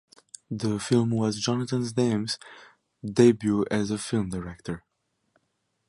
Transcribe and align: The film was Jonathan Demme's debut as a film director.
The 0.49 0.79
film 0.79 1.11
was 1.11 1.39
Jonathan 1.39 1.87
Demme's 1.87 2.39
debut 3.05 3.67
as 3.69 3.91
a 3.91 3.99
film 3.99 4.29
director. 4.31 4.83